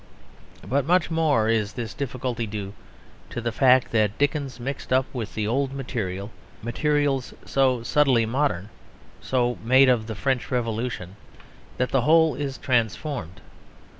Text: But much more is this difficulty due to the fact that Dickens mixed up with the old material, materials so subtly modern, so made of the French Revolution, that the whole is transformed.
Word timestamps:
But 0.67 0.83
much 0.87 1.11
more 1.11 1.47
is 1.47 1.73
this 1.73 1.93
difficulty 1.93 2.47
due 2.47 2.73
to 3.29 3.39
the 3.39 3.51
fact 3.51 3.91
that 3.91 4.17
Dickens 4.17 4.59
mixed 4.59 4.91
up 4.91 5.05
with 5.13 5.35
the 5.35 5.45
old 5.45 5.73
material, 5.73 6.31
materials 6.63 7.35
so 7.45 7.83
subtly 7.83 8.25
modern, 8.25 8.69
so 9.21 9.59
made 9.63 9.89
of 9.89 10.07
the 10.07 10.15
French 10.15 10.49
Revolution, 10.49 11.17
that 11.77 11.89
the 11.91 12.01
whole 12.01 12.33
is 12.33 12.57
transformed. 12.57 13.41